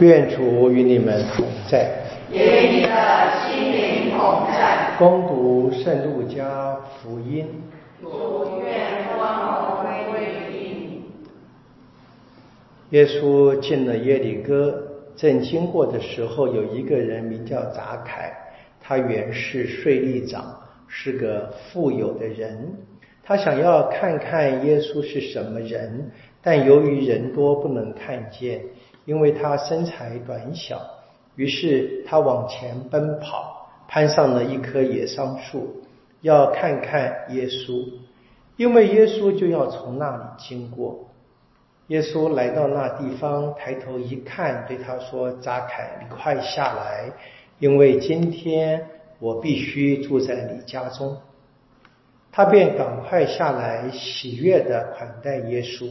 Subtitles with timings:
[0.00, 1.90] 愿主与你们同在，
[2.32, 2.88] 与你的
[3.44, 4.94] 心灵同在。
[4.98, 7.46] 攻读圣路加福音。
[8.00, 8.08] 主
[8.64, 11.02] 愿光荣归于你。
[12.90, 14.82] 耶稣进了耶里哥，
[15.14, 18.32] 正经过的时候，有一个人名叫杂凯，
[18.80, 20.58] 他原是税吏长，
[20.88, 22.72] 是个富有的人。
[23.22, 26.10] 他想要看看耶稣是什么人，
[26.40, 28.62] 但由于人多，不能看见。
[29.04, 30.80] 因为他身材短小，
[31.36, 35.82] 于是他往前奔跑，攀上了一棵野桑树，
[36.20, 37.88] 要看看耶稣，
[38.56, 41.06] 因为耶稣就要从那里经过。
[41.88, 47.10] 耶稣来到那地方，抬头一看，对他说：“扎凯，你快下来，
[47.58, 48.86] 因为今天
[49.18, 51.16] 我必须住在你家中。”
[52.30, 55.88] 他便赶快下来，喜悦的款待耶稣。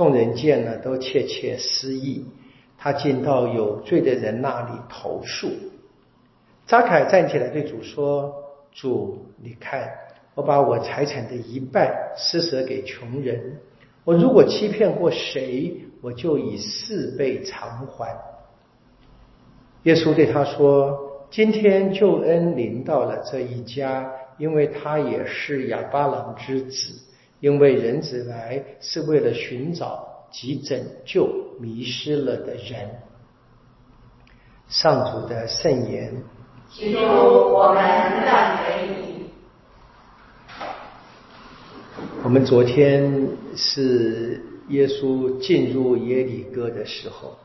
[0.00, 2.24] 众人见了，都窃窃私议。
[2.78, 5.50] 他进到有罪的人那里投诉。
[6.66, 8.34] 扎凯站起来对主说
[8.72, 9.90] ：“主，你看，
[10.34, 13.58] 我把我财产的一半施舍给穷人。
[14.04, 18.16] 我如果欺骗过谁，我就以四倍偿还。”
[19.84, 20.98] 耶稣对他说
[21.30, 26.98] ：“今天救恩临到了这一家，因为他也是亚巴郎之子。”
[27.40, 32.88] 因为人子来是为了寻找及拯救迷失了的人。
[34.68, 36.14] 上主的圣言。
[36.70, 37.82] 基督，我们
[38.24, 39.30] 赞美你。
[42.22, 47.36] 我们昨天是耶稣进入耶里哥的时候，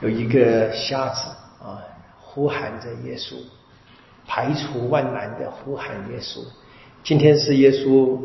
[0.00, 1.82] 有一个瞎子啊，
[2.20, 3.34] 呼喊着耶稣，
[4.28, 6.44] 排除万难的呼喊耶稣。
[7.06, 8.18] 今天是耶稣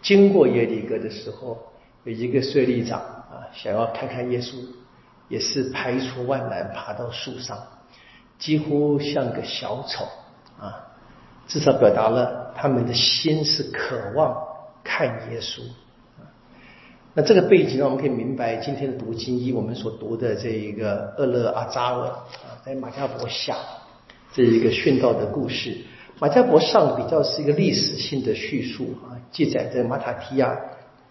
[0.00, 1.58] 经过耶利哥的时候，
[2.04, 4.54] 有一个税吏长啊，想要看看耶稣，
[5.28, 7.58] 也是排除万难爬到树上，
[8.38, 10.06] 几乎像个小丑
[10.58, 10.80] 啊，
[11.46, 14.34] 至少表达了他们的心是渴望
[14.82, 15.60] 看耶稣。
[17.12, 22.24] 那这个背景让我们可以明白今天的读经一我们所读的这一个厄勒阿扎尔啊，
[22.64, 23.54] 在马加伯下
[24.32, 25.76] 这一个殉道的故事。
[26.22, 30.56] 马加伯上比较是一个历史性的叙述啊，记载着马塔提亚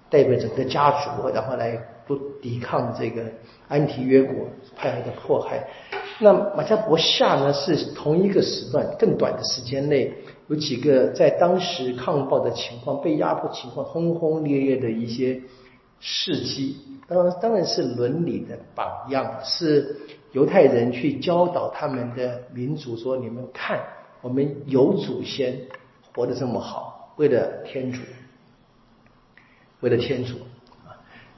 [0.09, 1.77] 代表整个家族，然后来
[2.07, 3.23] 不抵抗这个
[3.67, 5.67] 安提约国派来的迫害。
[6.19, 10.13] 那马加伯下呢，是同一个时段更短的时间内，
[10.47, 15.41] 有几个在当时抗暴的情况、被压迫情况轰轰烈烈的一些
[15.99, 16.77] 事迹。
[17.05, 19.93] 当然，当然是伦理的榜样，是
[20.31, 23.77] 犹太人去教导他们的民族说：“你们看。”
[24.21, 25.59] 我们有祖先
[26.13, 27.99] 活得这么好，为了天主，
[29.79, 30.35] 为了天主
[30.85, 30.93] 啊，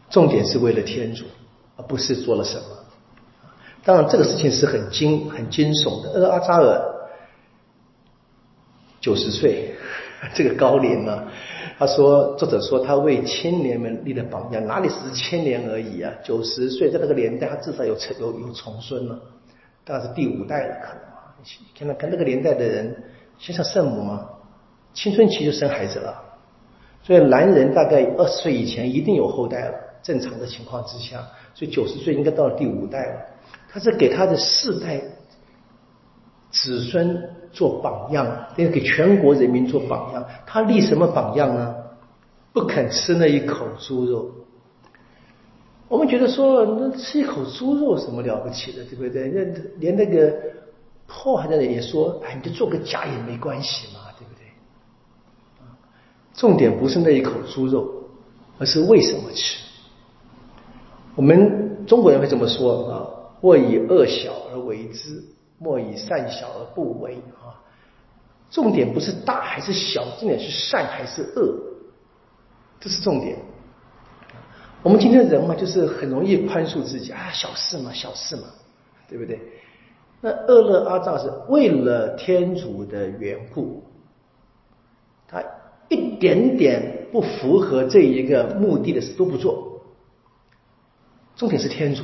[0.10, 1.26] 重点是为了天主，
[1.78, 2.66] 而不是做了什么。
[3.86, 6.12] 当然，这个事情是很惊、很惊悚的。
[6.14, 6.82] 而阿扎尔
[9.00, 9.76] 九十岁，
[10.34, 11.28] 这个高龄了。
[11.78, 16.14] 他说，作者说他为青年们立了榜样，哪里是青年而已啊？
[16.24, 19.20] 九十岁在那个年代，他至少有有有重孙了，
[19.84, 21.13] 大概是第五代了，可能。
[21.78, 22.96] 看到看那个年代的人，
[23.38, 24.30] 像像圣母吗？
[24.94, 26.24] 青春期就生孩子了，
[27.02, 29.74] 所以男人大概二十岁以前一定有后代了。
[30.04, 31.18] 正常的情况之下，
[31.56, 33.22] 所以九十岁应该到了第五代了。
[33.70, 35.02] 他是给他的四代
[36.52, 40.24] 子孙做榜样，要给全国人民做榜样。
[40.46, 41.76] 他立什么榜样呢？
[42.52, 44.30] 不肯吃那一口猪肉。
[45.88, 49.30] 我们觉得说，那吃一口猪肉什么了不起的，对不对？
[49.30, 49.44] 那
[49.80, 50.32] 连那个。
[51.16, 54.48] 迫害的人也说：“哎，你就做个假也没关系嘛，对不对？”
[56.34, 57.88] 重点不是那一口猪肉，
[58.58, 59.60] 而是为什么吃。
[61.16, 63.08] 我们中国人会这么说啊
[63.40, 65.24] ：“莫以恶小而为之，
[65.60, 67.62] 莫以善小而不为。”啊，
[68.50, 71.56] 重点不是大还是小，重点是善还是恶，
[72.80, 73.38] 这是重点。
[74.82, 78.48] 我们今天人嘛，就是很容易宽恕自己啊，小事嘛，小事嘛，
[79.08, 79.40] 对不对？
[80.26, 83.84] 那厄勒阿扎是为了天主的缘故，
[85.28, 85.44] 他
[85.90, 89.82] 一点点不符合这一个目的的事都不做。
[91.36, 92.04] 重点是天主，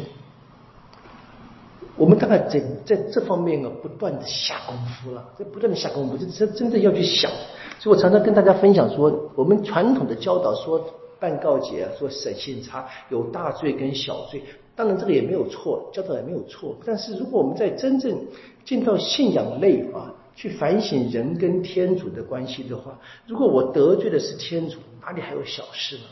[1.95, 7.31] 我们大概在在这方面啊，不断的下功夫了，在不断的下功夫，就真真的要去想。
[7.80, 10.83] 所以我常常跟大家分享说，我们传统的教导说
[11.22, 14.44] 办告解，说审信差有大罪跟小罪。
[14.80, 16.74] 当然，这个也没有错，教导也没有错。
[16.86, 18.18] 但是，如果我们在真正
[18.64, 22.98] 进到信仰内啊，去反省人跟天主的关系的话，
[23.28, 26.04] 如果我得罪的是天主，哪里还有小事呢？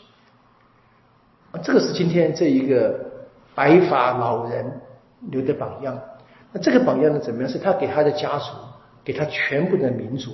[1.54, 3.00] 啊，这个是今天这一个
[3.56, 4.70] 白发老人
[5.32, 5.98] 留的榜样。
[6.52, 7.50] 那这个榜样呢，怎么样？
[7.50, 8.52] 是他给他的家族，
[9.02, 10.32] 给他全部的民族。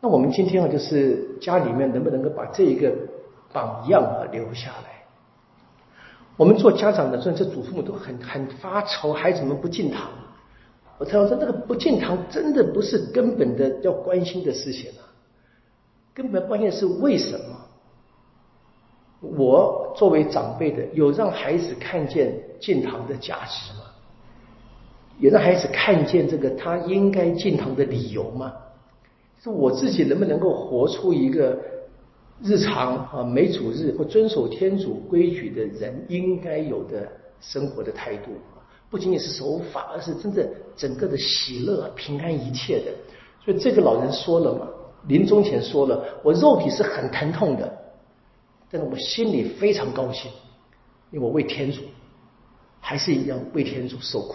[0.00, 2.92] 那我们今天啊，就是家里面能不能够把这一个
[3.52, 4.93] 榜样啊留下来？
[6.36, 10.10] 我们做家长的，甚至祖父母都很很发愁，孩子们不进堂。
[10.98, 15.02] 我常常说，那个不进堂真的不是根本的要关心的事情啊。
[16.12, 17.56] 根本关键是为什么？
[19.20, 23.84] 我作为长辈的，有让孩子看见进堂的价值吗？
[25.18, 28.52] 有让孩子看见这个他应该进堂的理由吗？
[29.42, 31.58] 是我自己能不能够活出一个
[32.44, 37.10] 日常啊，每主日或遵守天主规矩的人应该有的
[37.40, 38.32] 生活的态度？
[38.90, 40.46] 不仅仅是守法，而是真正
[40.76, 42.92] 整个的喜乐、平安一切的。
[43.42, 44.68] 所以这个老人说了嘛，
[45.08, 47.78] 临终前说了，我肉体是很疼痛的，
[48.70, 50.30] 但是我心里非常高兴，
[51.10, 51.80] 因为我为天主，
[52.78, 54.34] 还是一样为天主受苦。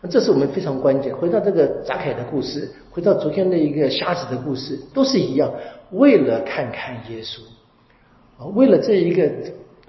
[0.00, 1.14] 那这是我们非常关键。
[1.14, 5.52] 回到这个扎凯的故事，回到昨天的一个瞎子的故事，都是一样，
[5.92, 7.40] 为了看看耶稣
[8.38, 9.30] 啊，为了这一个。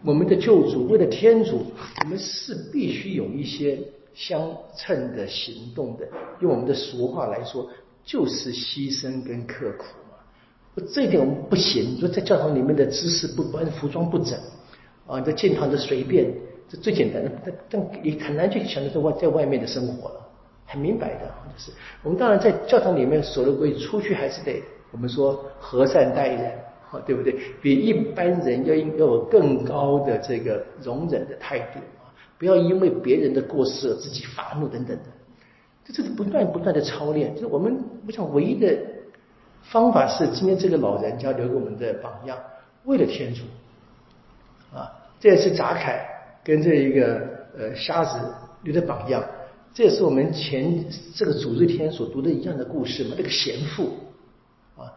[0.05, 1.65] 我们的救主为了天主，
[2.03, 3.79] 我们是必须有一些
[4.13, 6.07] 相称的行动的。
[6.39, 7.67] 用我们的俗话来说，
[8.05, 10.85] 就是牺牲跟刻苦嘛。
[10.93, 11.95] 这一点我们不行。
[11.95, 14.37] 你说在教堂里面的姿势不端、服装不整
[15.07, 16.31] 啊，在进堂的随便，
[16.69, 17.31] 这最简单的。
[17.45, 20.21] 但但你很难去想到在外在外面的生活了。
[20.65, 21.71] 很明白的，就是
[22.03, 24.61] 我们当然在教堂里面守了规，出去还是得
[24.91, 26.51] 我们说和善待人。
[27.05, 27.37] 对不对？
[27.61, 32.07] 比一般人要要有更高的这个容忍的态度啊！
[32.39, 35.03] 不要因为别人的过失而自己发怒等等的。
[35.83, 37.35] 这这是不断不断的操练。
[37.35, 37.77] 就是我们
[38.07, 38.73] 我想唯一的
[39.63, 42.37] 方法是，今天这个老人家留给我们的榜样，
[42.85, 43.41] 为了天主
[44.73, 44.89] 啊！
[45.19, 46.07] 这也是扎凯
[46.47, 47.21] 跟这一个
[47.59, 48.17] 呃瞎子
[48.63, 49.21] 留的榜样。
[49.73, 53.91] 这也是我们前这个主日天所读的一样的故事嘛，那个贤妇
[54.77, 54.87] 啊。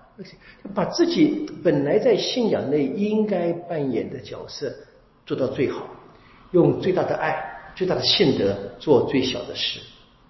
[0.72, 4.72] 把自己本来在信仰内应该扮演的角色
[5.26, 5.88] 做到最好，
[6.52, 7.34] 用最大的爱、
[7.74, 9.80] 最大的信德做最小的事。